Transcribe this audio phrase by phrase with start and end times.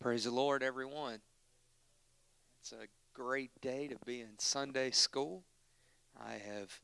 [0.00, 1.18] Praise the Lord, everyone.
[2.60, 5.42] It's a great day to be in Sunday school.
[6.16, 6.80] I have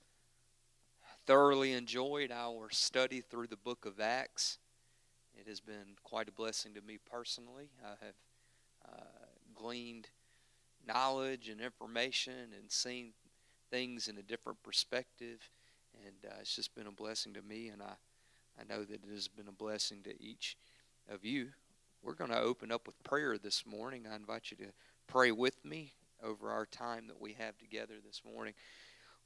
[1.24, 4.58] thoroughly enjoyed our study through the book of Acts.
[5.40, 7.68] It has been quite a blessing to me personally.
[7.84, 8.14] I have
[8.84, 10.08] uh, gleaned
[10.84, 13.12] knowledge and information and seen
[13.70, 15.38] things in a different perspective,
[16.04, 17.94] and uh, it's just been a blessing to me, and I,
[18.60, 20.56] I know that it has been a blessing to each
[21.08, 21.50] of you
[22.04, 24.04] we're going to open up with prayer this morning.
[24.10, 24.72] I invite you to
[25.06, 28.52] pray with me over our time that we have together this morning.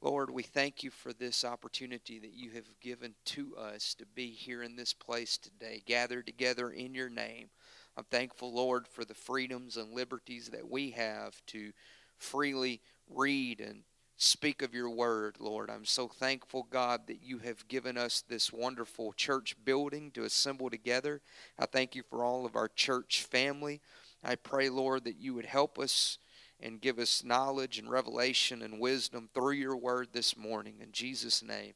[0.00, 4.28] Lord, we thank you for this opportunity that you have given to us to be
[4.28, 7.48] here in this place today, gathered together in your name.
[7.96, 11.72] I'm thankful, Lord, for the freedoms and liberties that we have to
[12.16, 13.82] freely read and
[14.18, 15.70] speak of your word, Lord.
[15.70, 20.68] I'm so thankful, God, that you have given us this wonderful church building to assemble
[20.68, 21.22] together.
[21.58, 23.80] I thank you for all of our church family.
[24.22, 26.18] I pray, Lord, that you would help us
[26.60, 30.74] and give us knowledge and revelation and wisdom through your word this morning.
[30.82, 31.74] In Jesus' name,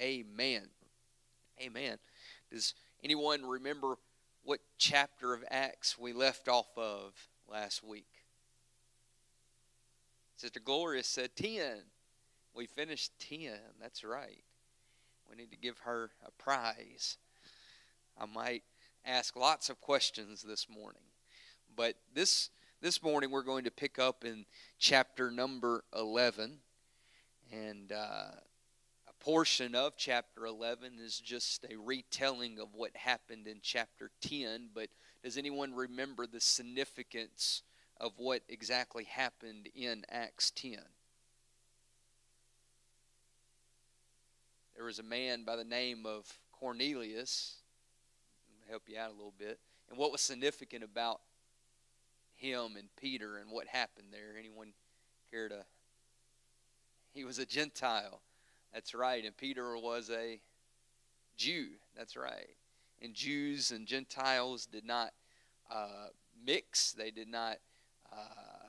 [0.00, 0.68] amen.
[1.60, 1.98] Amen.
[2.50, 2.72] Does
[3.04, 3.96] anyone remember
[4.44, 7.12] what chapter of Acts we left off of
[7.46, 8.06] last week?
[10.42, 11.84] Sister Gloria said 10.
[12.52, 13.52] We finished 10.
[13.80, 14.42] That's right.
[15.30, 17.16] We need to give her a prize.
[18.20, 18.64] I might
[19.06, 21.04] ask lots of questions this morning.
[21.76, 22.50] But this
[22.80, 24.44] this morning we're going to pick up in
[24.80, 26.58] chapter number 11
[27.52, 28.32] and uh,
[29.08, 34.70] a portion of chapter 11 is just a retelling of what happened in chapter 10
[34.74, 34.88] but
[35.22, 37.62] does anyone remember the significance
[38.00, 40.78] of what exactly happened in Acts 10.
[44.74, 47.56] There was a man by the name of Cornelius.
[48.68, 49.58] Help you out a little bit.
[49.88, 51.20] And what was significant about
[52.34, 54.36] him and Peter and what happened there?
[54.38, 54.72] Anyone
[55.30, 55.64] care to?
[57.12, 58.20] He was a Gentile.
[58.72, 59.24] That's right.
[59.24, 60.40] And Peter was a
[61.36, 61.66] Jew.
[61.96, 62.56] That's right.
[63.02, 65.12] And Jews and Gentiles did not
[65.70, 66.08] uh,
[66.44, 66.92] mix.
[66.92, 67.58] They did not
[68.12, 68.66] uh,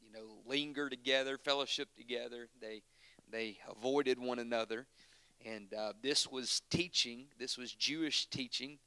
[0.00, 2.48] you know, linger together, fellowship together.
[2.60, 2.82] They
[3.30, 4.86] they avoided one another,
[5.44, 7.26] and uh, this was teaching.
[7.38, 8.78] This was Jewish teaching.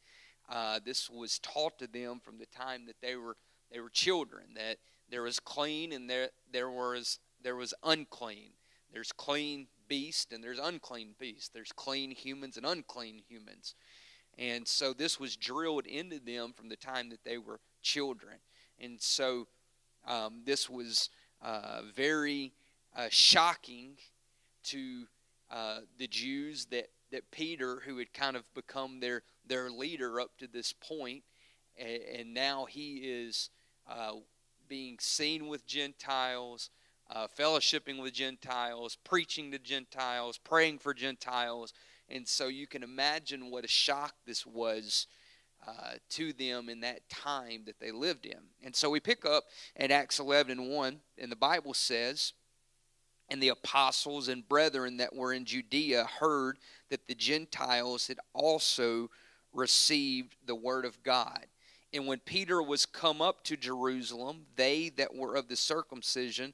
[0.50, 3.38] Uh, this was taught to them from the time that they were
[3.72, 4.46] they were children.
[4.56, 4.78] That
[5.10, 8.52] there was clean and there there was there was unclean.
[8.92, 11.54] There's clean beast and there's unclean beast.
[11.54, 13.76] There's clean humans and unclean humans.
[14.38, 18.38] And so this was drilled into them from the time that they were children.
[18.80, 19.48] And so
[20.08, 21.10] um, this was
[21.42, 22.54] uh, very
[22.96, 23.92] uh, shocking
[24.64, 25.06] to
[25.52, 30.38] uh, the Jews that, that Peter, who had kind of become their, their leader up
[30.40, 31.24] to this point,
[31.78, 33.50] and, and now he is
[33.90, 34.14] uh,
[34.68, 36.70] being seen with Gentiles,
[37.12, 41.74] uh, fellowshipping with Gentiles, preaching to Gentiles, praying for Gentiles.
[42.10, 45.08] And so you can imagine what a shock this was
[45.68, 48.40] uh, to them in that time that they lived in.
[48.64, 52.34] And so we pick up at Acts 11 and 1, and the Bible says,
[53.30, 56.58] And the apostles and brethren that were in Judea heard
[56.90, 59.10] that the Gentiles had also
[59.54, 61.46] received the word of God.
[61.94, 66.54] And when Peter was come up to Jerusalem, they that were of the circumcision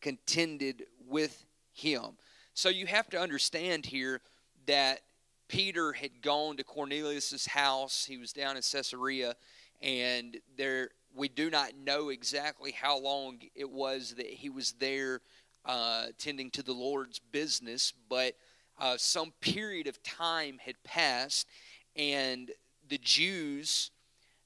[0.00, 1.44] contended with
[1.74, 2.16] him.
[2.54, 4.20] So you have to understand here
[4.66, 5.00] that
[5.48, 8.04] Peter had gone to Cornelius's house.
[8.04, 9.34] He was down in Caesarea,
[9.82, 15.20] and there we do not know exactly how long it was that he was there
[15.64, 18.34] uh, tending to the Lord's business, but
[18.78, 21.48] uh, some period of time had passed,
[21.96, 22.50] and
[22.88, 23.90] the Jews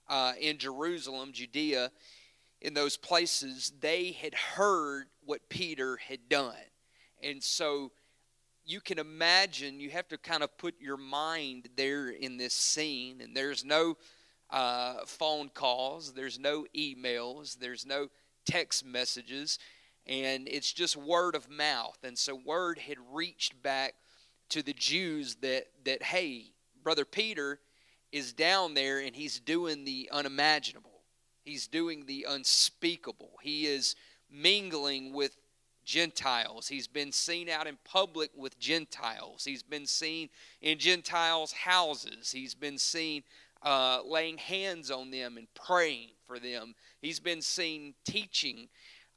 [0.08, 1.90] uh, in Jerusalem, Judea,
[2.60, 6.54] in those places, they had heard what Peter had done.
[7.22, 7.92] And so
[8.64, 13.20] you can imagine, you have to kind of put your mind there in this scene,
[13.20, 13.96] and there's no
[14.50, 18.08] uh, phone calls, there's no emails, there's no
[18.46, 19.58] text messages,
[20.06, 21.98] and it's just word of mouth.
[22.02, 23.94] And so, word had reached back
[24.50, 27.60] to the Jews that, that hey, Brother Peter
[28.10, 31.00] is down there and he's doing the unimaginable,
[31.44, 33.96] he's doing the unspeakable, he is
[34.30, 35.36] mingling with
[35.84, 36.68] Gentiles.
[36.68, 39.44] He's been seen out in public with Gentiles.
[39.44, 40.28] He's been seen
[40.60, 42.30] in Gentiles' houses.
[42.30, 43.22] He's been seen
[43.62, 46.74] uh, laying hands on them and praying for them.
[47.00, 48.68] He's been seen teaching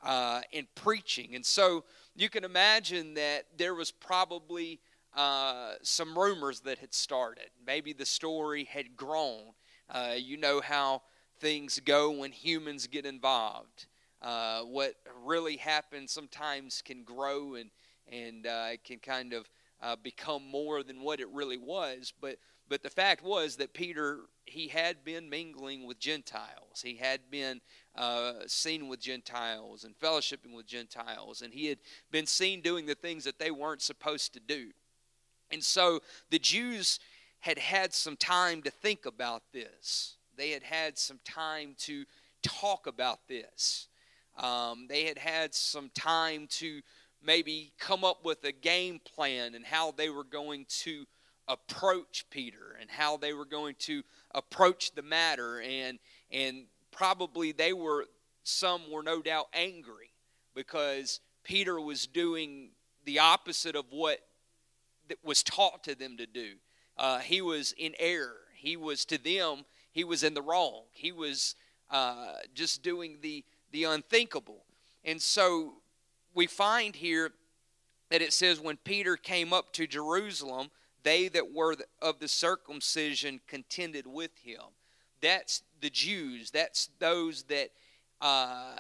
[0.03, 1.35] uh, and preaching.
[1.35, 1.83] And so
[2.15, 4.79] you can imagine that there was probably
[5.15, 7.49] uh, some rumors that had started.
[7.65, 9.53] Maybe the story had grown.
[9.89, 11.01] Uh, you know how
[11.39, 13.85] things go when humans get involved.
[14.25, 17.69] Uh, what really happens sometimes can grow and
[18.11, 19.47] and uh, it can kind of
[19.83, 22.11] uh, become more than what it really was.
[22.19, 22.37] But
[22.67, 26.81] but the fact was that Peter he had been mingling with Gentiles.
[26.83, 27.61] He had been
[27.95, 31.77] uh, seen with Gentiles and fellowshipping with Gentiles, and he had
[32.09, 34.71] been seen doing the things that they weren't supposed to do.
[35.51, 35.99] And so
[36.31, 36.99] the Jews
[37.41, 40.15] had had some time to think about this.
[40.35, 42.05] They had had some time to
[42.41, 43.87] talk about this.
[44.37, 46.81] Um, they had had some time to
[47.23, 51.05] maybe come up with a game plan and how they were going to
[51.47, 55.99] approach Peter and how they were going to approach the matter and
[56.31, 58.05] and probably they were
[58.43, 60.11] some were no doubt angry
[60.55, 62.69] because Peter was doing
[63.05, 64.19] the opposite of what
[65.23, 66.53] was taught to them to do.
[66.97, 68.37] Uh, he was in error.
[68.55, 69.65] He was to them
[69.95, 70.81] he was in the wrong.
[70.91, 71.55] He was
[71.89, 73.45] uh, just doing the
[73.75, 74.63] the unthinkable.
[75.03, 75.73] And so
[76.33, 77.31] we find here
[78.09, 80.71] that it says when Peter came up to Jerusalem,
[81.03, 84.61] they that were of the circumcision contended with him.
[85.21, 86.51] That's the Jews.
[86.51, 87.71] That's those that
[88.21, 88.77] uh,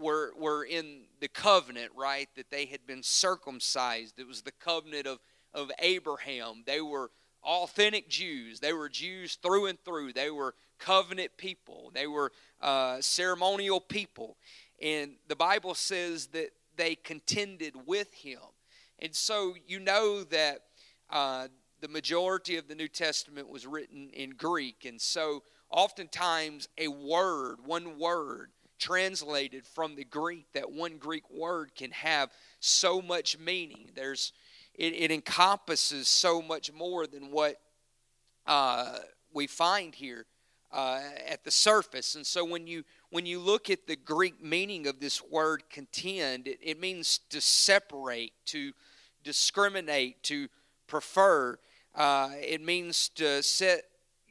[0.00, 2.30] were were in the covenant, right?
[2.34, 4.18] That they had been circumcised.
[4.18, 5.18] It was the covenant of
[5.52, 6.62] of Abraham.
[6.64, 7.10] They were
[7.42, 8.60] authentic Jews.
[8.60, 10.12] They were Jews through and through.
[10.12, 11.90] They were covenant people.
[11.94, 14.36] They were uh, ceremonial people.
[14.80, 18.40] And the Bible says that they contended with him.
[18.98, 20.60] And so you know that
[21.10, 21.48] uh,
[21.80, 24.84] the majority of the New Testament was written in Greek.
[24.84, 31.72] And so oftentimes a word, one word, translated from the Greek, that one Greek word
[31.76, 33.90] can have so much meaning.
[33.94, 34.32] There's
[34.74, 37.60] it, it encompasses so much more than what
[38.46, 38.98] uh,
[39.32, 40.26] we find here
[40.72, 42.14] uh, at the surface.
[42.14, 46.48] And so when you when you look at the Greek meaning of this word contend,
[46.48, 48.72] it, it means to separate, to
[49.22, 50.48] discriminate, to
[50.86, 51.58] prefer.
[51.94, 53.84] Uh, it means to set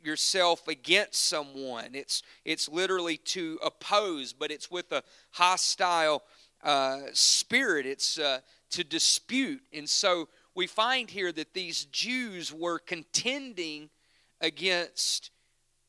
[0.04, 1.90] yourself against someone.
[1.94, 6.24] It's it's literally to oppose, but it's with a hostile
[6.64, 7.86] uh, spirit.
[7.86, 8.40] It's uh,
[8.72, 9.62] to dispute.
[9.74, 13.90] And so we find here that these Jews were contending
[14.40, 15.32] against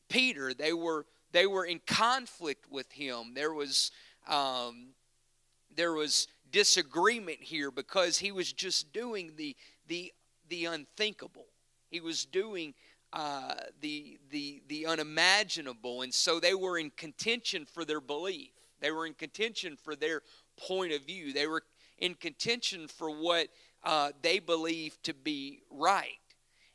[0.09, 0.53] Peter.
[0.53, 3.33] They were they were in conflict with him.
[3.33, 3.91] There was
[4.27, 4.89] um,
[5.75, 9.55] there was disagreement here because he was just doing the
[9.87, 10.13] the
[10.49, 11.47] the unthinkable.
[11.89, 12.73] He was doing
[13.11, 18.51] uh, the the the unimaginable, and so they were in contention for their belief.
[18.79, 20.21] They were in contention for their
[20.57, 21.33] point of view.
[21.33, 21.63] They were
[21.97, 23.47] in contention for what
[23.83, 26.19] uh, they believe to be right.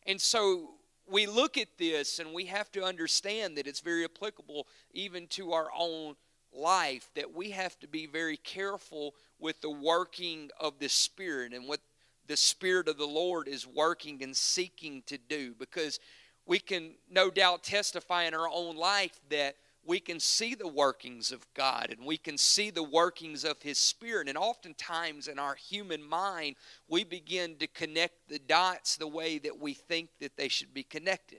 [0.07, 0.71] And so
[1.11, 5.53] we look at this and we have to understand that it's very applicable even to
[5.53, 6.17] our own
[6.53, 11.67] life, that we have to be very careful with the working of the Spirit and
[11.67, 11.81] what
[12.27, 15.55] the Spirit of the Lord is working and seeking to do.
[15.59, 15.99] Because
[16.47, 19.57] we can no doubt testify in our own life that
[19.89, 23.79] we can see the workings of God and we can see the workings of His
[23.79, 24.29] Spirit.
[24.29, 26.57] And oftentimes in our human mind,
[26.89, 30.83] we begin to connect the dots the way that we think that they should be
[30.83, 31.39] connected.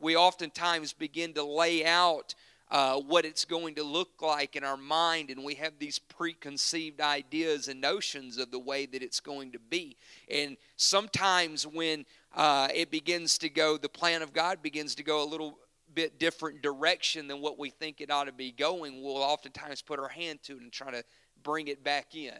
[0.00, 2.34] We oftentimes begin to lay out
[2.70, 7.00] uh, what it's going to look like in our mind, and we have these preconceived
[7.00, 9.96] ideas and notions of the way that it's going to be.
[10.30, 15.22] And sometimes when uh, it begins to go, the plan of God begins to go
[15.22, 15.58] a little
[15.94, 19.98] bit different direction than what we think it ought to be going, we'll oftentimes put
[19.98, 21.02] our hand to it and try to
[21.42, 22.34] bring it back in.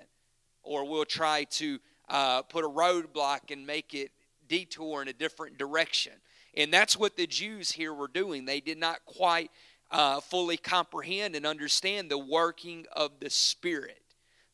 [0.63, 1.79] Or we'll try to
[2.09, 4.11] uh, put a roadblock and make it
[4.49, 6.13] detour in a different direction.
[6.55, 8.45] And that's what the Jews here were doing.
[8.45, 9.51] They did not quite
[9.91, 14.03] uh, fully comprehend and understand the working of the Spirit.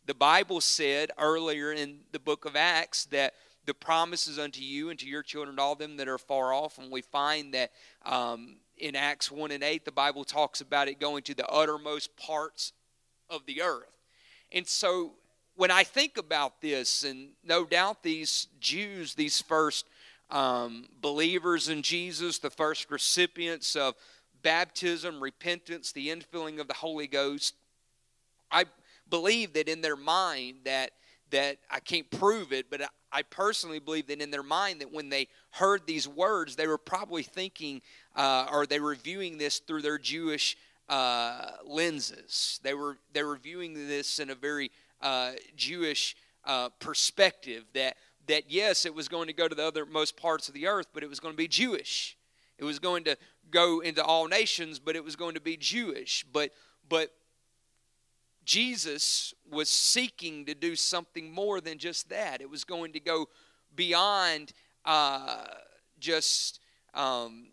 [0.06, 3.34] The Bible said earlier in the book of Acts that
[3.66, 6.78] the promises unto you and to your children, and all them that are far off.
[6.78, 7.70] And we find that
[8.04, 12.16] um, in Acts 1 and 8, the Bible talks about it going to the uttermost
[12.16, 12.73] parts
[13.31, 13.90] of the earth.
[14.52, 15.12] And so
[15.57, 19.87] when I think about this, and no doubt these Jews, these first
[20.31, 23.95] um, believers in Jesus, the first recipients of
[24.43, 27.54] baptism, repentance, the infilling of the Holy Ghost,
[28.50, 28.64] I
[29.09, 30.90] believe that in their mind that
[31.31, 35.09] that I can't prove it, but I personally believe that in their mind that when
[35.09, 37.83] they heard these words, they were probably thinking,
[38.14, 40.56] uh, or they were viewing this through their Jewish
[40.88, 42.61] uh, lenses.
[42.62, 47.64] They were they were viewing this in a very uh, Jewish uh, perspective.
[47.75, 50.66] That that yes, it was going to go to the other most parts of the
[50.66, 52.16] earth, but it was going to be Jewish.
[52.59, 53.16] It was going to
[53.50, 56.25] go into all nations, but it was going to be Jewish.
[56.33, 56.50] But
[56.88, 57.12] but
[58.44, 62.40] Jesus was seeking to do something more than just that.
[62.40, 63.28] It was going to go
[63.75, 64.52] beyond
[64.85, 65.44] uh,
[65.99, 66.61] just
[66.92, 67.47] um,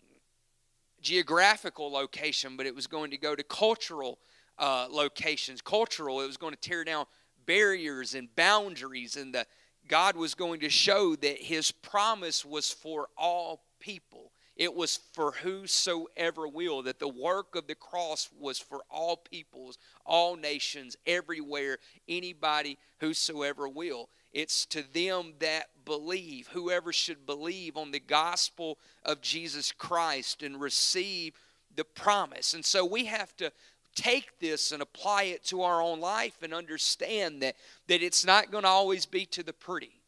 [1.02, 4.20] geographical location, but it was going to go to cultural
[4.58, 5.62] uh, locations.
[5.62, 7.06] Cultural, it was going to tear down
[7.46, 9.46] barriers and boundaries, and the
[9.88, 14.32] God was going to show that His promise was for all people.
[14.56, 19.80] It was for whosoever will, that the work of the cross was for all peoples,
[20.06, 24.10] all nations, everywhere, anybody, whosoever will.
[24.32, 30.60] It's to them that believe, whoever should believe on the gospel of Jesus Christ and
[30.60, 31.34] receive
[31.76, 32.54] the promise.
[32.54, 33.52] And so we have to
[33.96, 37.56] take this and apply it to our own life and understand that,
[37.88, 40.02] that it's not going to always be to the pretty.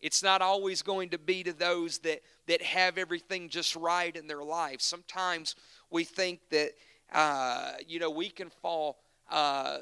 [0.00, 4.26] It's not always going to be to those that, that have everything just right in
[4.26, 4.80] their life.
[4.80, 5.54] Sometimes
[5.90, 6.72] we think that,
[7.12, 8.98] uh, you know, we can fall
[9.30, 9.78] uh,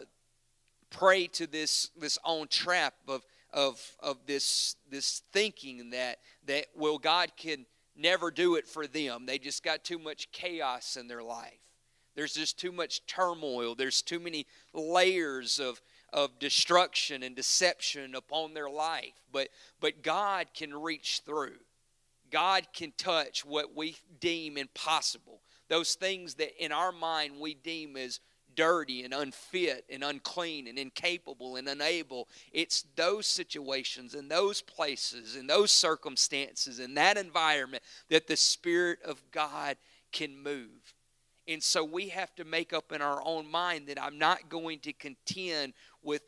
[0.90, 6.98] prey to this, this own trap of, of, of this, this thinking that, that, well,
[6.98, 7.66] God can
[7.96, 9.26] never do it for them.
[9.26, 11.60] They just got too much chaos in their life.
[12.14, 13.74] There's just too much turmoil.
[13.74, 15.80] There's too many layers of,
[16.12, 19.14] of destruction and deception upon their life.
[19.32, 19.48] But,
[19.80, 21.58] but God can reach through.
[22.30, 25.40] God can touch what we deem impossible.
[25.68, 28.20] Those things that in our mind we deem as
[28.54, 32.28] dirty and unfit and unclean and incapable and unable.
[32.52, 39.00] It's those situations and those places and those circumstances and that environment that the Spirit
[39.04, 39.76] of God
[40.12, 40.94] can move.
[41.48, 44.78] And so we have to make up in our own mind that I'm not going
[44.80, 46.22] to contend with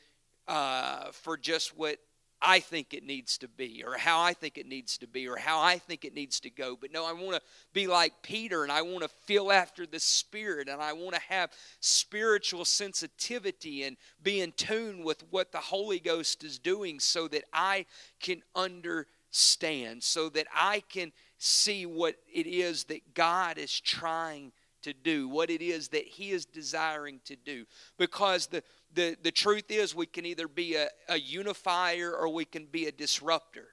[0.48, 1.98] uh, for just what
[2.42, 5.36] I think it needs to be, or how I think it needs to be, or
[5.36, 6.76] how I think it needs to go.
[6.78, 7.40] But no, I want to
[7.72, 11.20] be like Peter, and I want to feel after the Spirit, and I want to
[11.28, 17.28] have spiritual sensitivity and be in tune with what the Holy Ghost is doing so
[17.28, 17.86] that I
[18.20, 24.92] can understand, so that I can see what it is that God is trying to
[24.92, 27.64] do, what it is that He is desiring to do.
[27.98, 28.62] Because the,
[28.94, 32.86] the, the truth is, we can either be a, a unifier or we can be
[32.86, 33.68] a disruptor.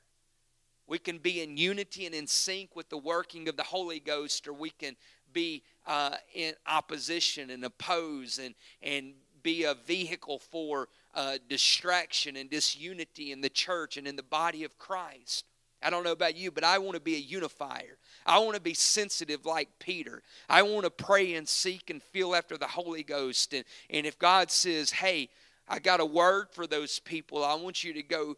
[0.88, 4.48] We can be in unity and in sync with the working of the Holy Ghost,
[4.48, 4.96] or we can
[5.32, 12.50] be uh, in opposition and oppose and, and be a vehicle for uh, distraction and
[12.50, 15.46] disunity in the church and in the body of Christ.
[15.82, 17.98] I don't know about you, but I want to be a unifier.
[18.26, 20.22] I want to be sensitive like Peter.
[20.50, 23.54] I want to pray and seek and feel after the Holy Ghost.
[23.54, 25.30] And, and if God says, hey,
[25.68, 28.36] I got a word for those people, I want you to go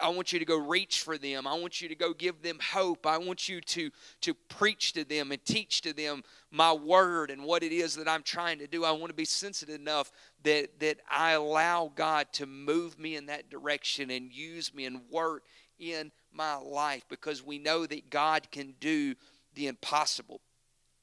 [0.00, 1.46] I want you to go reach for them.
[1.46, 3.06] I want you to go give them hope.
[3.06, 3.90] I want you to,
[4.22, 8.08] to preach to them and teach to them my word and what it is that
[8.08, 8.84] I'm trying to do.
[8.84, 10.10] I want to be sensitive enough
[10.42, 15.02] that, that I allow God to move me in that direction and use me and
[15.10, 15.44] work
[15.78, 19.14] in my life because we know that God can do
[19.54, 20.40] the impossible.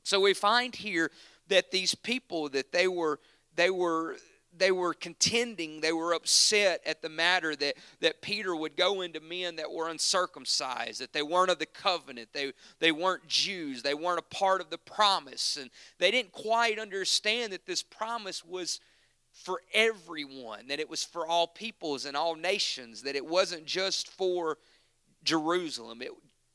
[0.04, 1.12] So we find here
[1.48, 3.20] that these people that they were
[3.56, 4.18] they were
[4.58, 9.20] they were contending, they were upset at the matter that, that Peter would go into
[9.20, 13.94] men that were uncircumcised, that they weren't of the covenant, they, they weren't Jews, they
[13.94, 15.58] weren't a part of the promise.
[15.60, 15.70] And
[16.00, 18.80] they didn't quite understand that this promise was
[19.32, 24.10] for everyone, that it was for all peoples and all nations, that it wasn't just
[24.10, 24.58] for
[25.24, 26.02] Jerusalem.
[26.02, 26.12] It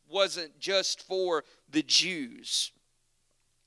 [0.09, 2.73] wasn't just for the Jews.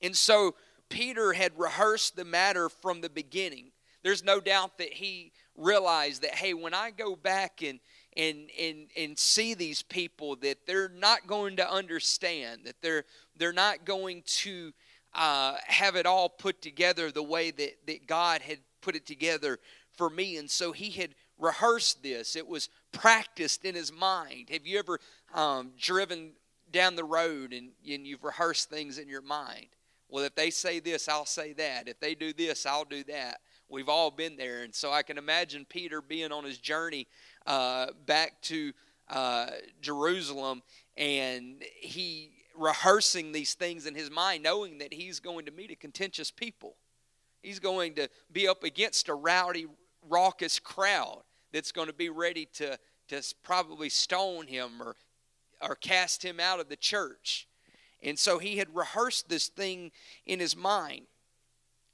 [0.00, 0.54] And so
[0.88, 3.72] Peter had rehearsed the matter from the beginning.
[4.02, 7.80] There's no doubt that he realized that, hey, when I go back and
[8.16, 13.04] and and and see these people that they're not going to understand, that they're
[13.36, 14.72] they're not going to
[15.14, 19.58] uh, have it all put together the way that, that God had put it together
[19.96, 20.36] for me.
[20.36, 22.36] And so he had rehearsed this.
[22.36, 24.48] It was practiced in his mind.
[24.50, 24.98] Have you ever
[25.34, 26.32] um, driven
[26.70, 29.66] down the road and, and you've rehearsed things in your mind?
[30.08, 31.88] Well, if they say this, I'll say that.
[31.88, 33.40] If they do this, I'll do that.
[33.68, 34.62] We've all been there.
[34.62, 37.06] And so I can imagine Peter being on his journey
[37.46, 38.72] uh, back to
[39.08, 39.48] uh,
[39.82, 40.62] Jerusalem
[40.96, 45.76] and he rehearsing these things in his mind, knowing that he's going to meet a
[45.76, 46.74] contentious people.
[47.42, 49.66] He's going to be up against a rowdy,
[50.08, 52.78] raucous crowd that's going to be ready to,
[53.08, 54.96] to probably stone him or,
[55.60, 57.48] or cast him out of the church.
[58.02, 59.90] And so he had rehearsed this thing
[60.26, 61.06] in his mind.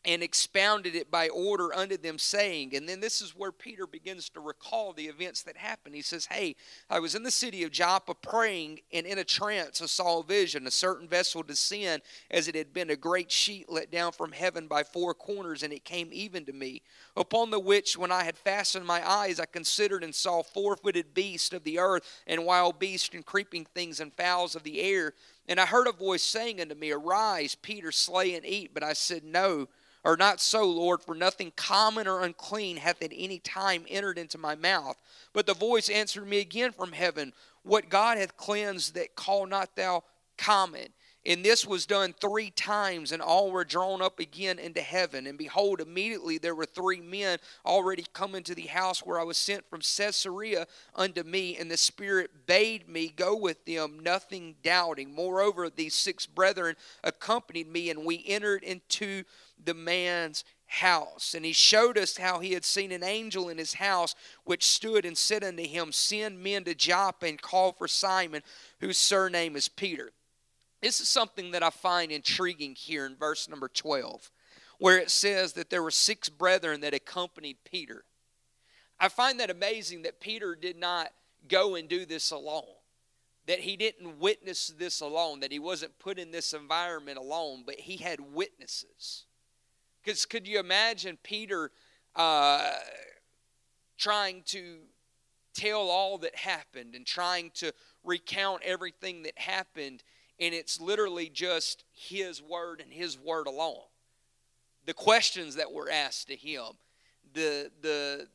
[0.05, 4.29] And expounded it by order unto them, saying, and then this is where Peter begins
[4.29, 5.95] to recall the events that happened.
[5.95, 6.57] He says, Hey,
[6.91, 10.25] I was in the city of Joppa praying, and in a trance I saw a
[10.25, 14.33] vision, a certain vessel descend as it had been a great sheet let down from
[14.33, 16.83] heaven by four corners, and it came even to me.
[17.17, 21.15] Upon the which, when I had fastened my eyes, I considered and saw four footed
[21.15, 25.15] beasts of the earth, and wild beasts, and creeping things, and fowls of the air.
[25.49, 28.73] And I heard a voice saying unto me, Arise, Peter, slay and eat.
[28.75, 29.69] But I said, No
[30.05, 34.37] or not so, Lord, for nothing common or unclean hath at any time entered into
[34.37, 35.01] my mouth.
[35.33, 37.33] But the voice answered me again from heaven,
[37.63, 40.05] What God hath cleansed, that call not thou
[40.37, 40.89] common.
[41.27, 45.27] And this was done three times, and all were drawn up again into heaven.
[45.27, 49.39] And behold, immediately there were three men already come into the house where I was
[49.39, 55.15] sent from Caesarea unto me, and the Spirit bade me go with them, nothing doubting.
[55.15, 59.25] Moreover, these six brethren accompanied me, and we entered into
[59.65, 61.33] the man's house.
[61.35, 64.15] And he showed us how he had seen an angel in his house,
[64.45, 68.43] which stood and said unto him, Send men to Joppa and call for Simon,
[68.81, 70.13] whose surname is Peter.
[70.85, 74.31] This is something that I find intriguing here in verse number 12,
[74.79, 78.05] where it says that there were six brethren that accompanied Peter.
[79.01, 81.11] I find that amazing that Peter did not
[81.49, 82.65] go and do this alone
[83.47, 87.75] that he didn't witness this alone, that he wasn't put in this environment alone, but
[87.75, 89.25] he had witnesses.
[90.03, 91.71] Because could you imagine Peter
[92.17, 92.73] uh,
[93.99, 94.79] trying to
[95.53, 97.73] tell all that happened and trying to
[98.03, 100.03] recount everything that happened,
[100.41, 103.83] and it's literally just his word and his word alone?
[104.87, 106.73] The questions that were asked to him,
[107.33, 108.29] the the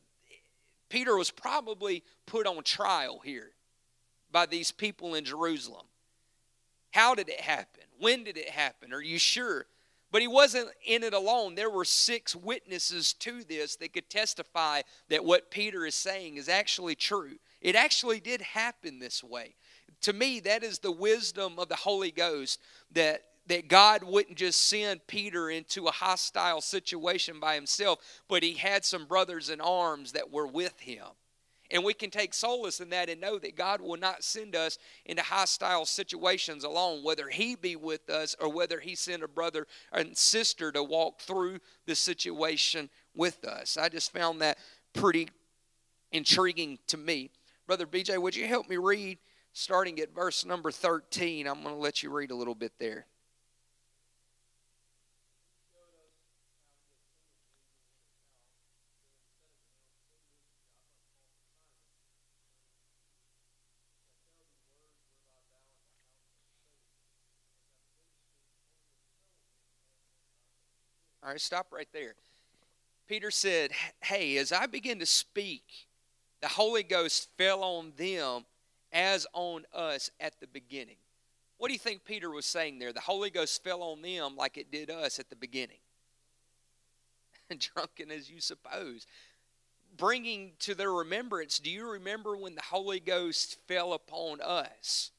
[0.89, 3.51] Peter was probably put on trial here
[4.31, 5.85] by these people in Jerusalem.
[6.91, 7.83] How did it happen?
[7.99, 8.93] When did it happen?
[8.93, 9.67] Are you sure?
[10.11, 11.53] But he wasn't in it alone.
[11.53, 16.49] There were six witnesses to this that could testify that what Peter is saying is
[16.49, 17.37] actually true.
[17.61, 19.55] It actually did happen this way.
[20.01, 22.59] To me, that is the wisdom of the Holy Ghost
[22.91, 27.97] that that God wouldn't just send Peter into a hostile situation by himself,
[28.27, 31.05] but he had some brothers in arms that were with him.
[31.71, 34.77] And we can take solace in that and know that God will not send us
[35.05, 39.67] into hostile situations alone, whether He be with us or whether He send a brother
[39.91, 43.77] and sister to walk through the situation with us.
[43.77, 44.57] I just found that
[44.93, 45.29] pretty
[46.11, 47.29] intriguing to me.
[47.67, 49.19] Brother BJ, would you help me read
[49.59, 51.45] starting at verse number 13?
[51.45, 53.05] I'm going to let you read a little bit there.
[71.21, 72.15] All right, stop right there.
[73.07, 75.63] Peter said, Hey, as I begin to speak,
[76.41, 78.45] the Holy Ghost fell on them
[78.91, 80.97] as on us at the beginning.
[81.57, 82.93] What do you think Peter was saying there?
[82.93, 85.79] The Holy Ghost fell on them like it did us at the beginning.
[87.57, 89.05] Drunken as you suppose.
[89.97, 95.11] Bringing to their remembrance, do you remember when the Holy Ghost fell upon us?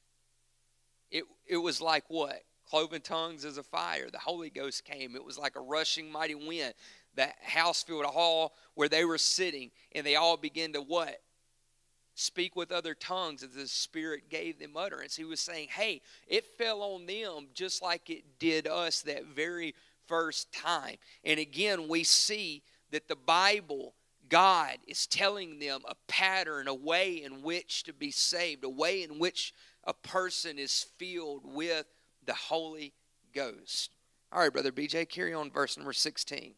[1.11, 2.42] It, it was like what?
[2.70, 4.09] cloven tongues as a fire.
[4.11, 5.16] The Holy Ghost came.
[5.16, 6.72] It was like a rushing mighty wind.
[7.16, 11.20] The house filled a hall where they were sitting, and they all began to what?
[12.20, 15.16] Speak with other tongues as the Spirit gave them utterance.
[15.16, 19.74] He was saying, Hey, it fell on them just like it did us that very
[20.06, 20.96] first time.
[21.24, 23.94] And again, we see that the Bible
[24.28, 29.02] God is telling them a pattern, a way in which to be saved, a way
[29.02, 29.54] in which
[29.85, 31.87] a person is filled with
[32.26, 32.92] the Holy
[33.35, 33.92] Ghost.
[34.30, 36.52] All right, Brother BJ, carry on verse number 16.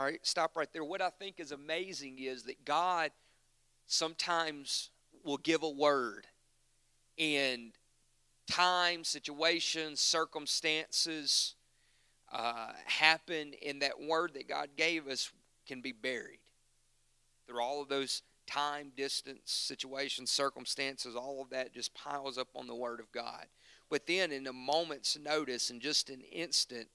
[0.00, 0.82] All right, stop right there.
[0.82, 3.10] What I think is amazing is that God
[3.86, 4.88] sometimes
[5.24, 6.26] will give a word
[7.18, 7.72] and
[8.50, 11.54] time, situations, circumstances
[12.32, 15.30] uh, happen, and that word that God gave us
[15.68, 16.40] can be buried.
[17.46, 22.66] Through all of those time, distance, situations, circumstances, all of that just piles up on
[22.66, 23.44] the Word of God.
[23.90, 26.88] But then, in a moment's notice, in just an instant,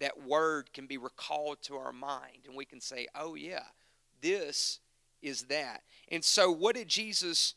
[0.00, 3.64] that word can be recalled to our mind, and we can say, oh, yeah,
[4.20, 4.80] this
[5.22, 5.82] is that.
[6.10, 7.54] And so, what did Jesus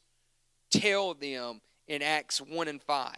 [0.69, 3.15] tell them in Acts 1 and 5?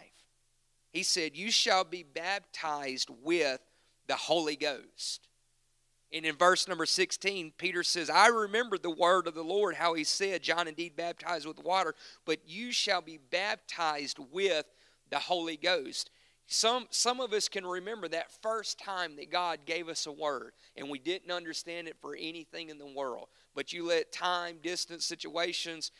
[0.92, 3.60] He said, You shall be baptized with
[4.06, 5.28] the Holy Ghost.
[6.12, 9.94] And in verse number 16, Peter says, I remember the word of the Lord, how
[9.94, 11.94] he said, John indeed baptized with water,
[12.26, 14.66] but you shall be baptized with
[15.08, 16.10] the Holy Ghost.
[16.46, 20.52] Some, some of us can remember that first time that God gave us a word
[20.76, 23.28] and we didn't understand it for anything in the world.
[23.54, 25.92] But you let time, distance, situations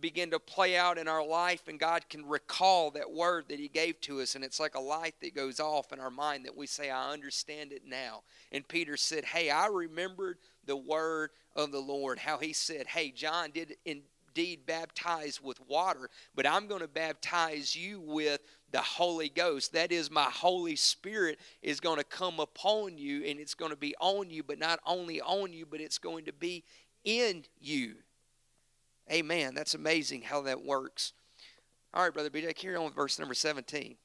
[0.00, 3.68] begin to play out in our life, and God can recall that word that He
[3.68, 4.34] gave to us.
[4.34, 7.12] And it's like a light that goes off in our mind that we say, I
[7.12, 8.22] understand it now.
[8.52, 13.10] And Peter said, Hey, I remembered the word of the Lord, how He said, Hey,
[13.10, 13.76] John did
[14.38, 14.60] indeed
[15.42, 19.72] with water, but I'm going to baptize you with the Holy Ghost.
[19.72, 23.76] That is, my Holy Spirit is going to come upon you, and it's going to
[23.76, 26.64] be on you, but not only on you, but it's going to be
[27.04, 27.94] in you.
[29.10, 29.54] Amen.
[29.54, 31.12] That's amazing how that works.
[31.94, 33.96] All right, Brother BJ, carry on with verse number 17.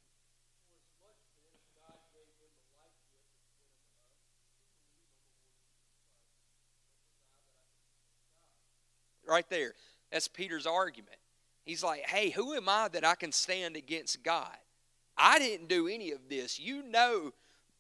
[9.28, 9.74] Right there.
[10.14, 11.18] That's Peter's argument.
[11.66, 14.56] He's like, hey, who am I that I can stand against God?
[15.18, 16.60] I didn't do any of this.
[16.60, 17.34] You know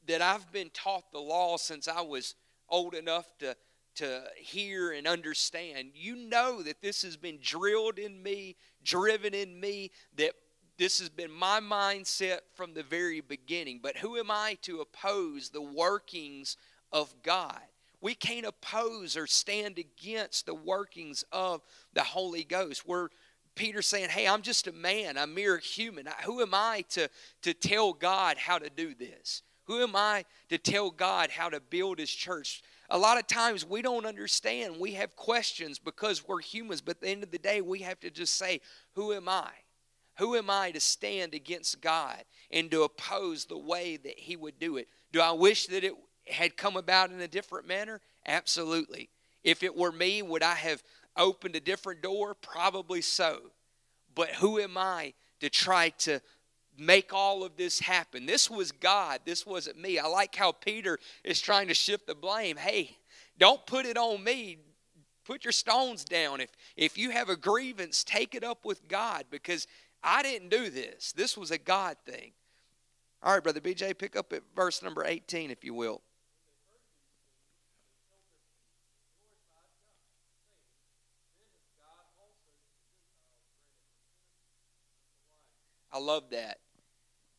[0.08, 2.36] that I've been taught the law since I was
[2.67, 3.56] old enough to
[3.96, 5.91] to hear and understand.
[5.93, 10.34] You know that this has been drilled in me, driven in me, that
[10.78, 13.80] this has been my mindset from the very beginning.
[13.82, 16.58] But who am I to oppose the workings
[16.91, 17.62] of God?
[18.03, 21.61] We can't oppose or stand against the workings of
[21.93, 22.85] the Holy Ghost.
[22.85, 23.07] We're
[23.55, 26.07] Peter saying, Hey, I'm just a man, a mere human.
[26.25, 27.09] Who am I to,
[27.43, 29.41] to tell God how to do this?
[29.67, 32.61] Who am I to tell God how to build his church?
[32.89, 34.79] a lot of times we don't understand.
[34.79, 37.99] We have questions because we're humans, but at the end of the day, we have
[38.01, 38.61] to just say,
[38.95, 39.49] Who am I?
[40.19, 44.59] Who am I to stand against God and to oppose the way that He would
[44.59, 44.89] do it?
[45.11, 45.95] Do I wish that it
[46.27, 48.01] had come about in a different manner?
[48.25, 49.09] Absolutely.
[49.43, 50.83] If it were me, would I have
[51.17, 52.33] opened a different door?
[52.33, 53.41] Probably so.
[54.15, 56.21] But who am I to try to
[56.77, 58.25] make all of this happen.
[58.25, 59.19] This was God.
[59.25, 59.99] This wasn't me.
[59.99, 62.57] I like how Peter is trying to shift the blame.
[62.57, 62.97] Hey,
[63.38, 64.57] don't put it on me.
[65.25, 66.41] Put your stones down.
[66.41, 69.67] If if you have a grievance, take it up with God because
[70.03, 71.13] I didn't do this.
[71.13, 72.31] This was a God thing.
[73.21, 76.01] All right, brother BJ, pick up at verse number 18 if you will.
[85.93, 86.58] I love that.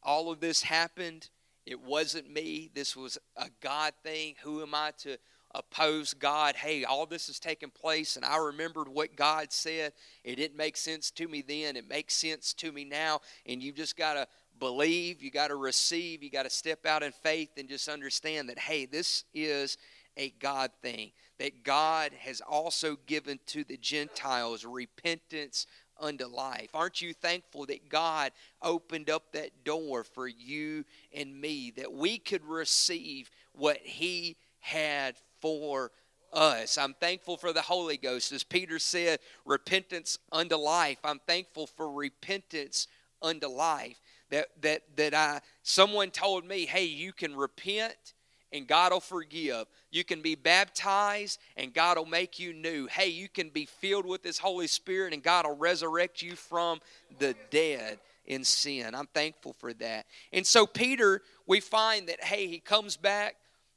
[0.02, 1.28] All of this happened.
[1.66, 2.70] It wasn't me.
[2.72, 4.36] This was a God thing.
[4.44, 5.16] Who am I to
[5.54, 6.54] oppose God?
[6.54, 9.92] Hey, all this is taking place, and I remembered what God said.
[10.22, 11.76] It didn't make sense to me then.
[11.76, 13.20] It makes sense to me now.
[13.46, 14.28] And you just got to
[14.60, 18.48] believe, you got to receive, you got to step out in faith and just understand
[18.50, 19.78] that, hey, this is
[20.16, 21.10] a God thing.
[21.38, 25.66] That God has also given to the Gentiles repentance
[26.00, 26.70] unto life.
[26.74, 32.18] Aren't you thankful that God opened up that door for you and me, that we
[32.18, 35.90] could receive what He had for
[36.32, 36.78] us.
[36.78, 38.32] I'm thankful for the Holy Ghost.
[38.32, 40.98] As Peter said, repentance unto life.
[41.04, 42.88] I'm thankful for repentance
[43.22, 44.00] unto life.
[44.30, 48.14] That that that I someone told me, hey, you can repent
[48.54, 49.66] and God will forgive.
[49.90, 52.86] You can be baptized and God will make you new.
[52.86, 56.80] Hey, you can be filled with His Holy Spirit and God will resurrect you from
[57.18, 58.94] the dead in sin.
[58.94, 60.06] I'm thankful for that.
[60.32, 63.36] And so, Peter, we find that, hey, he comes back.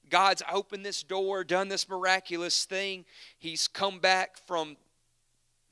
[0.09, 3.03] God's opened this door, done this miraculous thing.
[3.37, 4.77] He's come back from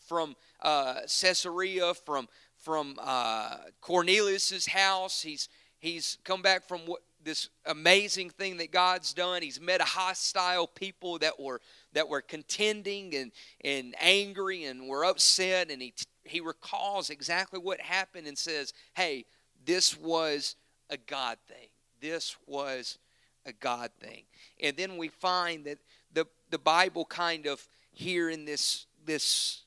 [0.09, 5.21] from uh, Caesarea, from from uh, Cornelius's house.
[5.21, 5.47] He's
[5.79, 9.41] he's come back from what this amazing thing that God's done.
[9.41, 11.59] He's met a hostile people that were
[11.93, 17.81] that were contending and and angry and were upset and he he recalls exactly what
[17.81, 19.25] happened and says, "Hey,
[19.65, 20.55] this was
[20.89, 21.67] a God thing.
[21.99, 22.99] This was
[23.45, 24.23] a God thing."
[24.61, 25.79] And then we find that
[26.13, 29.63] the the Bible kind of here in this this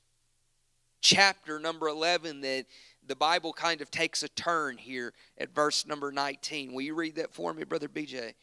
[1.01, 2.65] chapter number 11 that
[3.09, 6.71] the Bible kind of takes a turn here at verse number 19.
[6.71, 8.35] Will you read that for me, Brother BJ?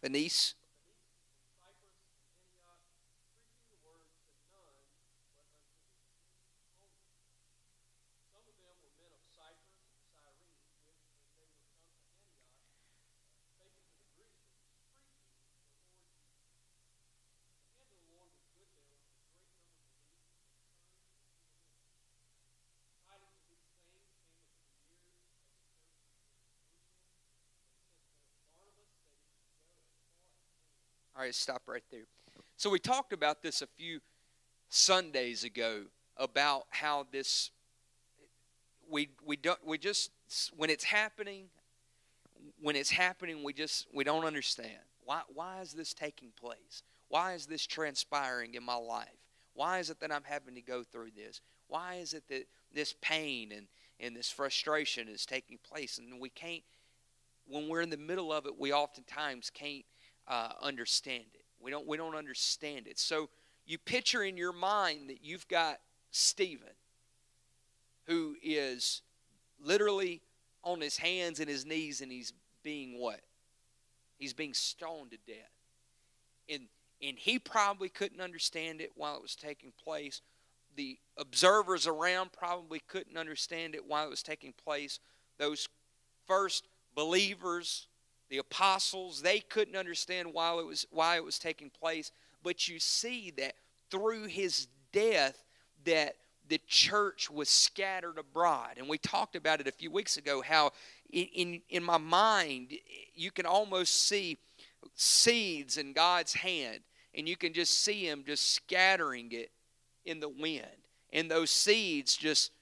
[0.00, 0.54] Venice.
[31.20, 32.06] All right, stop right there.
[32.56, 34.00] So we talked about this a few
[34.70, 35.82] Sundays ago
[36.16, 37.50] about how this
[38.88, 40.12] we we don't we just
[40.56, 41.50] when it's happening
[42.62, 44.80] when it's happening we just we don't understand.
[45.04, 46.82] Why why is this taking place?
[47.08, 49.08] Why is this transpiring in my life?
[49.52, 51.42] Why is it that i'm having to go through this?
[51.68, 53.66] Why is it that this pain and
[54.00, 55.98] and this frustration is taking place?
[55.98, 56.62] And we can't
[57.46, 59.84] when we're in the middle of it we oftentimes can't
[60.30, 63.28] uh, understand it we don't we don't understand it so
[63.66, 65.78] you picture in your mind that you've got
[66.10, 66.72] stephen
[68.06, 69.02] who is
[69.62, 70.22] literally
[70.64, 73.20] on his hands and his knees and he's being what?
[74.18, 75.50] He's being stoned to death.
[76.48, 76.66] And
[77.02, 80.20] and he probably couldn't understand it while it was taking place.
[80.76, 85.00] The observers around probably couldn't understand it while it was taking place.
[85.38, 85.66] Those
[86.26, 87.86] first believers,
[88.30, 92.12] the apostles, they couldn't understand why it was why it was taking place.
[92.42, 93.54] But you see that
[93.90, 95.44] through his death
[95.84, 96.14] that
[96.48, 98.74] the church was scattered abroad.
[98.76, 100.72] And we talked about it a few weeks ago how
[101.10, 102.72] in, in, in my mind
[103.14, 104.38] you can almost see
[104.94, 106.80] seeds in God's hand
[107.14, 109.50] and you can just see him just scattering it
[110.04, 110.66] in the wind.
[111.12, 112.52] And those seeds just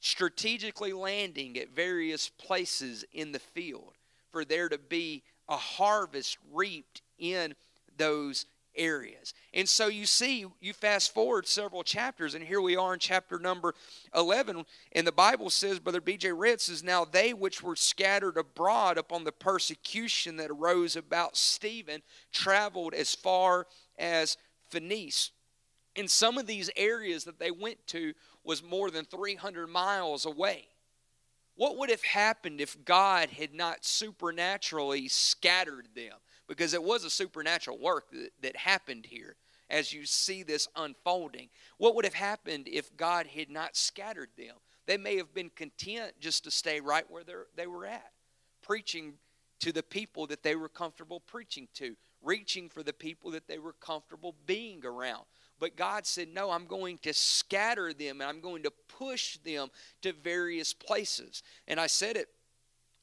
[0.00, 3.93] strategically landing at various places in the field
[4.34, 7.54] for there to be a harvest reaped in
[7.96, 9.32] those areas.
[9.52, 13.38] And so you see, you fast forward several chapters, and here we are in chapter
[13.38, 13.76] number
[14.12, 14.64] 11.
[14.90, 16.32] And the Bible says, Brother B.J.
[16.32, 22.02] Read says, Now they which were scattered abroad upon the persecution that arose about Stephen
[22.32, 24.36] traveled as far as
[24.70, 25.30] Phoenice.
[25.94, 30.66] In some of these areas that they went to was more than 300 miles away.
[31.56, 36.14] What would have happened if God had not supernaturally scattered them?
[36.46, 39.36] because it was a supernatural work that, that happened here
[39.70, 41.48] as you see this unfolding.
[41.78, 44.56] What would have happened if God had not scattered them?
[44.86, 47.24] They may have been content just to stay right where
[47.56, 48.12] they were at,
[48.62, 49.14] preaching
[49.60, 53.58] to the people that they were comfortable preaching to, reaching for the people that they
[53.58, 55.24] were comfortable being around.
[55.58, 59.68] But God said, No, I'm going to scatter them and I'm going to push them
[60.02, 61.42] to various places.
[61.66, 62.28] And I said it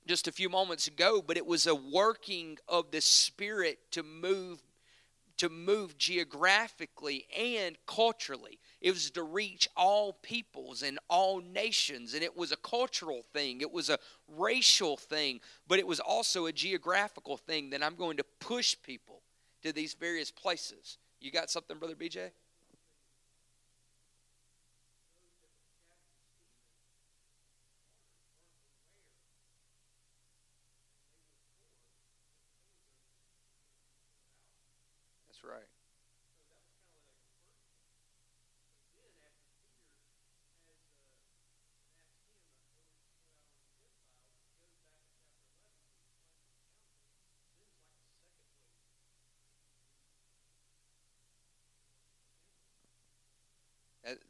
[0.07, 4.61] just a few moments ago, but it was a working of the Spirit to move
[5.41, 8.59] to move geographically and culturally.
[8.79, 12.13] It was to reach all peoples and all nations.
[12.13, 16.45] And it was a cultural thing, it was a racial thing, but it was also
[16.45, 19.23] a geographical thing that I'm going to push people
[19.63, 20.99] to these various places.
[21.19, 22.29] You got something, Brother BJ?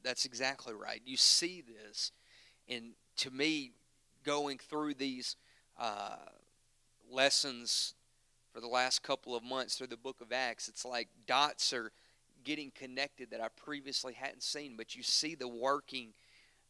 [0.03, 1.01] That's exactly right.
[1.05, 2.11] You see this,
[2.67, 3.71] and to me,
[4.23, 5.35] going through these
[5.79, 6.15] uh,
[7.09, 7.93] lessons
[8.53, 10.67] for the last couple of months through the book of Acts.
[10.67, 11.91] It's like dots are
[12.43, 16.09] getting connected that I previously hadn't seen, but you see the working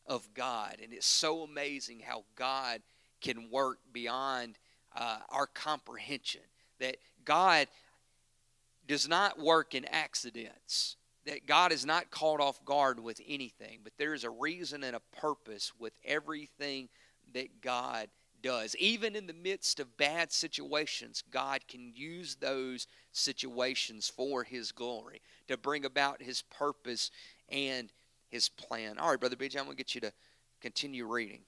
[0.05, 0.77] of God.
[0.81, 2.81] And it's so amazing how God
[3.21, 4.57] can work beyond
[4.95, 6.41] uh, our comprehension.
[6.79, 7.67] That God
[8.87, 10.97] does not work in accidents.
[11.25, 14.95] That God is not caught off guard with anything, but there is a reason and
[14.95, 16.89] a purpose with everything
[17.33, 18.07] that God
[18.41, 18.75] does.
[18.77, 25.21] Even in the midst of bad situations, God can use those situations for His glory
[25.47, 27.11] to bring about His purpose
[27.49, 27.91] and
[28.29, 28.97] His plan.
[28.97, 30.13] All right, Brother BJ, I'm going to get you to
[30.59, 31.41] continue reading.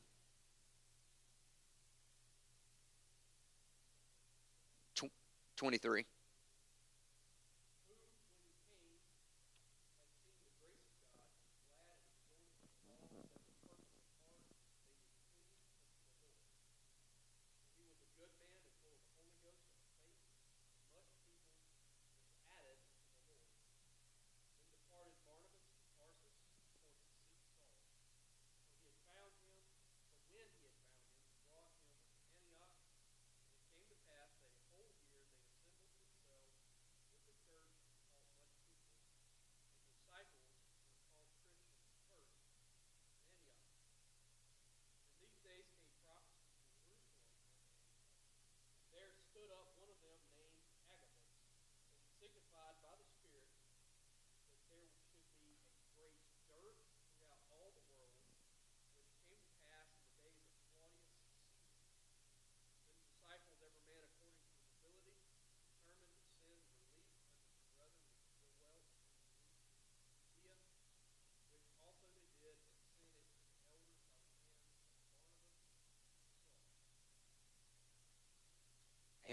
[5.63, 6.05] 23.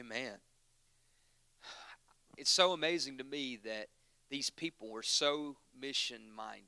[0.00, 0.38] Amen.
[2.38, 3.88] It's so amazing to me that
[4.30, 6.64] these people were so mission minded.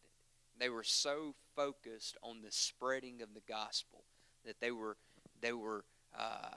[0.59, 4.05] They were so focused on the spreading of the gospel
[4.45, 4.99] that they were
[5.41, 5.85] they were
[6.19, 6.51] uh,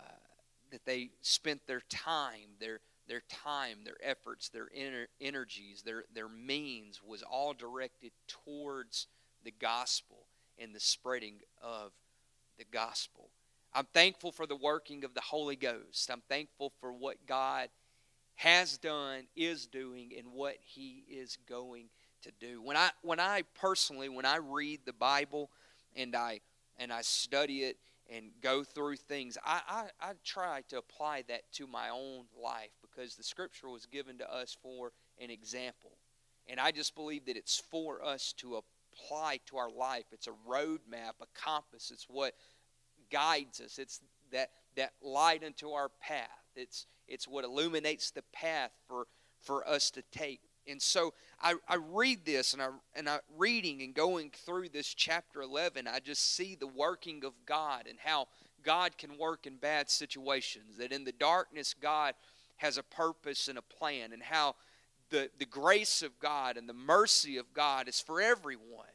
[0.72, 6.28] that they spent their time, their their time, their efforts, their ener- energies, their their
[6.28, 9.08] means was all directed towards
[9.46, 10.26] the gospel
[10.60, 11.94] and the spreading of
[12.58, 13.30] the gospel.
[13.76, 16.10] I'm thankful for the working of the Holy Ghost.
[16.10, 17.68] I'm thankful for what God
[18.36, 21.90] has done, is doing, and what He is going
[22.22, 22.62] to do.
[22.62, 25.52] When I when I personally when I read the Bible
[25.94, 26.40] and I
[26.78, 27.78] and I study it
[28.10, 32.72] and go through things, I, I, I try to apply that to my own life
[32.82, 35.92] because the scripture was given to us for an example.
[36.48, 38.62] And I just believe that it's for us to
[38.96, 40.06] apply to our life.
[40.12, 41.92] It's a roadmap, a compass.
[41.92, 42.36] It's what
[43.10, 43.80] guides us.
[43.80, 46.30] It's that, that light unto our path.
[46.56, 49.08] It's, it's what illuminates the path for,
[49.42, 50.42] for us to take.
[50.68, 54.94] And so I, I read this and I and I reading and going through this
[54.94, 58.28] chapter 11, I just see the working of God and how
[58.64, 60.78] God can work in bad situations.
[60.80, 62.16] That in the darkness, God
[62.58, 64.56] has a purpose and a plan, and how
[65.10, 68.88] the, the grace of God and the mercy of God is for everyone.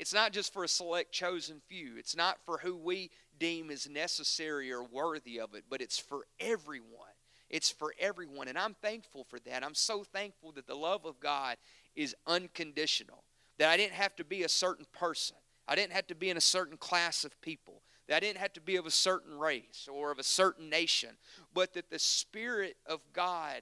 [0.00, 1.98] It's not just for a select chosen few.
[1.98, 6.24] It's not for who we deem is necessary or worthy of it, but it's for
[6.40, 7.12] everyone.
[7.50, 8.48] It's for everyone.
[8.48, 9.62] And I'm thankful for that.
[9.62, 11.58] I'm so thankful that the love of God
[11.94, 13.24] is unconditional.
[13.58, 15.36] That I didn't have to be a certain person.
[15.68, 17.82] I didn't have to be in a certain class of people.
[18.08, 21.10] That I didn't have to be of a certain race or of a certain nation.
[21.52, 23.60] But that the Spirit of God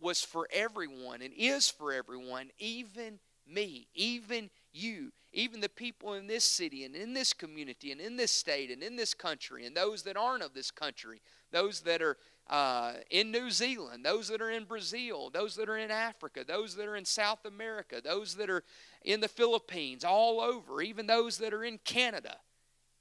[0.00, 6.26] was for everyone and is for everyone, even me, even you, even the people in
[6.26, 9.76] this city and in this community and in this state and in this country and
[9.76, 11.20] those that aren't of this country,
[11.52, 12.16] those that are
[12.50, 16.74] uh, in New Zealand, those that are in Brazil, those that are in Africa, those
[16.74, 18.64] that are in South America, those that are
[19.04, 22.36] in the Philippines, all over, even those that are in Canada.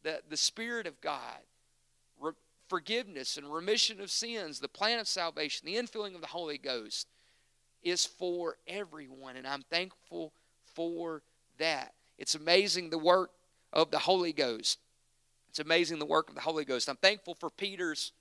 [0.03, 1.39] The, the Spirit of God,
[2.67, 7.07] forgiveness and remission of sins, the plan of salvation, the infilling of the Holy Ghost
[7.83, 10.33] is for everyone, and I'm thankful
[10.75, 11.21] for
[11.57, 11.93] that.
[12.17, 13.31] It's amazing the work
[13.71, 14.79] of the Holy Ghost.
[15.49, 16.89] It's amazing the work of the Holy Ghost.
[16.89, 18.11] I'm thankful for Peter's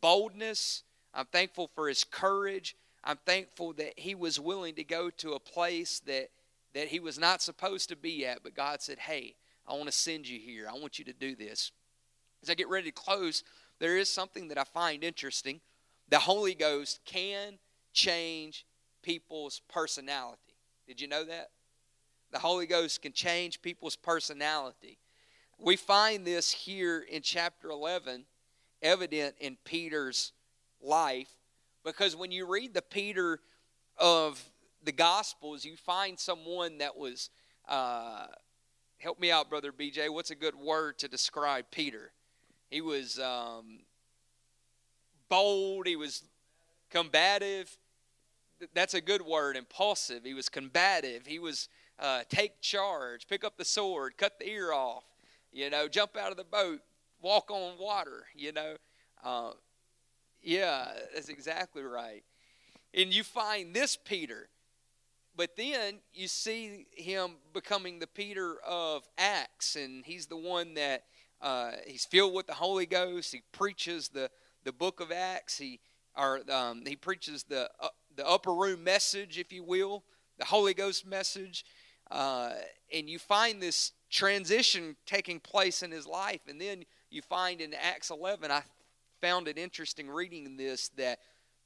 [0.00, 0.82] boldness.
[1.14, 2.76] I'm thankful for his courage.
[3.02, 6.30] I'm thankful that he was willing to go to a place that,
[6.74, 9.34] that he was not supposed to be at, but God said, Hey,
[9.66, 10.68] I want to send you here.
[10.68, 11.72] I want you to do this.
[12.42, 13.42] As I get ready to close,
[13.78, 15.60] there is something that I find interesting.
[16.08, 17.58] The Holy Ghost can
[17.92, 18.64] change
[19.02, 20.40] people's personality.
[20.86, 21.50] Did you know that?
[22.32, 24.98] The Holy Ghost can change people's personality.
[25.58, 28.24] We find this here in chapter 11
[28.82, 30.32] evident in Peter's
[30.82, 31.30] life
[31.84, 33.40] because when you read the Peter
[33.96, 34.42] of
[34.84, 37.30] the Gospels, you find someone that was,
[37.68, 38.26] uh,
[38.98, 42.12] help me out, Brother BJ, what's a good word to describe Peter?
[42.70, 43.80] He was um,
[45.28, 46.24] bold, he was
[46.90, 47.76] combative.
[48.74, 50.24] That's a good word, impulsive.
[50.24, 51.26] He was combative.
[51.26, 51.68] He was
[51.98, 55.04] uh, take charge, pick up the sword, cut the ear off,
[55.52, 56.80] you know, jump out of the boat,
[57.20, 58.76] walk on water, you know.
[59.24, 59.52] Uh,
[60.42, 62.22] yeah, that's exactly right.
[62.94, 64.48] And you find this Peter,
[65.36, 71.04] but then you see him becoming the Peter of Acts, and he's the one that
[71.40, 73.32] uh, he's filled with the Holy Ghost.
[73.32, 74.30] He preaches the,
[74.64, 75.58] the book of Acts.
[75.58, 75.80] He
[76.16, 80.02] or um, he preaches the uh, the upper room message, if you will,
[80.38, 81.64] the Holy Ghost message,
[82.10, 82.52] uh,
[82.92, 86.40] and you find this transition taking place in his life.
[86.48, 88.62] And then you find in Acts 11, I
[89.20, 91.20] found it interesting reading this that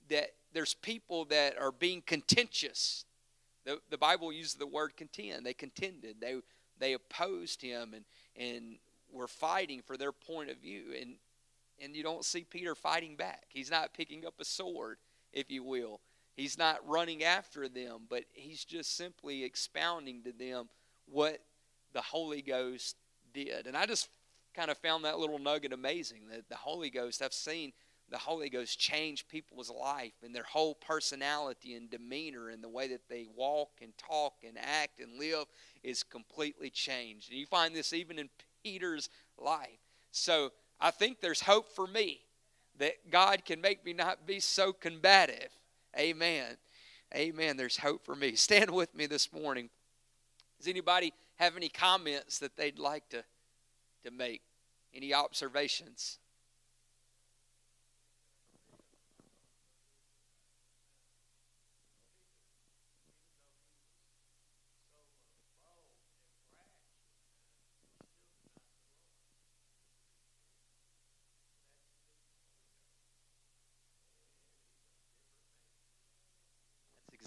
[0.09, 3.05] that there's people that are being contentious.
[3.64, 5.47] The, the Bible uses the word contend.
[5.47, 6.16] They contended.
[6.20, 6.36] They
[6.78, 8.05] they opposed him and
[8.36, 8.76] and
[9.12, 10.95] were fighting for their point of view.
[11.01, 11.16] And
[11.82, 13.45] and you don't see Peter fighting back.
[13.49, 14.99] He's not picking up a sword,
[15.32, 16.01] if you will.
[16.41, 20.70] He's not running after them, but he's just simply expounding to them
[21.05, 21.38] what
[21.93, 22.97] the Holy Ghost
[23.34, 23.66] did.
[23.66, 24.09] And I just
[24.55, 27.74] kind of found that little nugget amazing that the Holy Ghost, I've seen
[28.09, 32.88] the Holy Ghost change people's life and their whole personality and demeanor and the way
[32.88, 35.45] that they walk and talk and act and live
[35.82, 37.28] is completely changed.
[37.28, 38.30] And you find this even in
[38.64, 39.68] Peter's life.
[40.11, 42.20] So I think there's hope for me
[42.78, 45.51] that God can make me not be so combative.
[45.99, 46.57] Amen.
[47.14, 47.57] Amen.
[47.57, 48.34] There's hope for me.
[48.36, 49.70] Stand with me this morning.
[50.59, 53.24] Does anybody have any comments that they'd like to,
[54.05, 54.43] to make?
[54.95, 56.18] Any observations?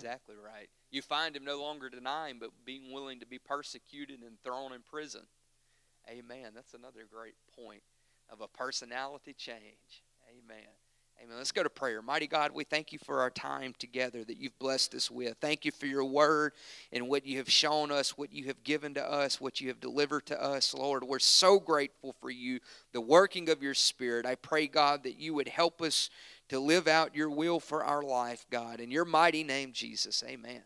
[0.04, 0.70] Exactly right.
[0.91, 4.82] You find him no longer denying, but being willing to be persecuted and thrown in
[4.82, 5.22] prison.
[6.10, 6.51] Amen.
[6.54, 7.82] That's another great point
[8.30, 10.04] of a personality change.
[10.30, 10.68] Amen.
[11.24, 11.38] Amen.
[11.38, 12.01] Let's go to prayer.
[12.01, 15.38] Mighty God, we thank you for our time together that you've blessed us with.
[15.39, 16.51] Thank you for your word
[16.91, 19.80] and what you have shown us, what you have given to us, what you have
[19.80, 21.04] delivered to us, Lord.
[21.04, 22.60] We're so grateful for you,
[22.91, 24.26] the working of your Spirit.
[24.26, 26.10] I pray, God, that you would help us
[26.54, 28.80] to live out your will for our life, God.
[28.80, 30.24] In your mighty name, Jesus.
[30.28, 30.64] Amen.